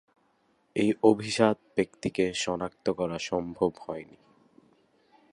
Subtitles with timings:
[0.75, 4.17] এই অভিজাত ব্যক্তিকে শনাক্ত করা সম্ভব হয়নি।